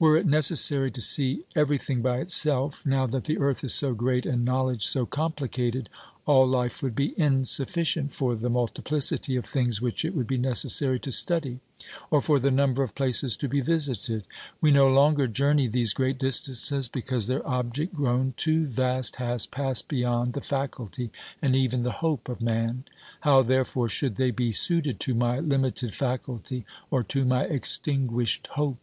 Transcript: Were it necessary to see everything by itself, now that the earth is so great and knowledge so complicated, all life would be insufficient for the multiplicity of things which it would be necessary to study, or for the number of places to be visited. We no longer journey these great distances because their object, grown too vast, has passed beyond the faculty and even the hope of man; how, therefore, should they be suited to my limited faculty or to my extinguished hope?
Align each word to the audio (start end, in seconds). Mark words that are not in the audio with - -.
Were 0.00 0.16
it 0.16 0.26
necessary 0.26 0.92
to 0.92 1.00
see 1.00 1.44
everything 1.56 2.02
by 2.02 2.18
itself, 2.18 2.86
now 2.86 3.04
that 3.06 3.24
the 3.24 3.38
earth 3.38 3.64
is 3.64 3.74
so 3.74 3.94
great 3.94 4.26
and 4.26 4.44
knowledge 4.44 4.86
so 4.86 5.04
complicated, 5.06 5.88
all 6.24 6.46
life 6.46 6.84
would 6.84 6.94
be 6.94 7.18
insufficient 7.18 8.14
for 8.14 8.36
the 8.36 8.48
multiplicity 8.48 9.34
of 9.34 9.44
things 9.44 9.82
which 9.82 10.04
it 10.04 10.14
would 10.14 10.28
be 10.28 10.38
necessary 10.38 11.00
to 11.00 11.10
study, 11.10 11.58
or 12.12 12.22
for 12.22 12.38
the 12.38 12.52
number 12.52 12.84
of 12.84 12.94
places 12.94 13.36
to 13.38 13.48
be 13.48 13.60
visited. 13.60 14.22
We 14.60 14.70
no 14.70 14.86
longer 14.88 15.26
journey 15.26 15.66
these 15.66 15.92
great 15.92 16.20
distances 16.20 16.86
because 16.86 17.26
their 17.26 17.44
object, 17.44 17.92
grown 17.92 18.34
too 18.36 18.68
vast, 18.68 19.16
has 19.16 19.46
passed 19.46 19.88
beyond 19.88 20.34
the 20.34 20.40
faculty 20.42 21.10
and 21.42 21.56
even 21.56 21.82
the 21.82 21.90
hope 22.04 22.28
of 22.28 22.40
man; 22.40 22.84
how, 23.22 23.42
therefore, 23.42 23.88
should 23.88 24.14
they 24.14 24.30
be 24.30 24.52
suited 24.52 25.00
to 25.00 25.14
my 25.16 25.40
limited 25.40 25.92
faculty 25.92 26.64
or 26.88 27.02
to 27.02 27.24
my 27.24 27.42
extinguished 27.46 28.46
hope? 28.52 28.78